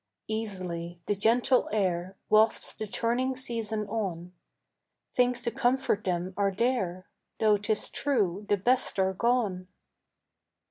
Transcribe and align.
Easily 0.27 0.99
the 1.05 1.13
gentle 1.15 1.69
air 1.71 2.17
Wafts 2.27 2.73
the 2.73 2.87
turning 2.87 3.35
season 3.35 3.85
on; 3.87 4.33
Things 5.13 5.43
to 5.43 5.51
comfort 5.51 6.05
them 6.05 6.33
are 6.35 6.49
there, 6.51 7.05
Though 7.39 7.57
'tis 7.59 7.87
true 7.91 8.47
the 8.49 8.57
best 8.57 8.97
are 8.97 9.13
gone. 9.13 9.67